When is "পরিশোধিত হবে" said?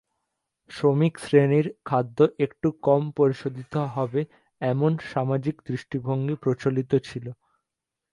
3.11-4.21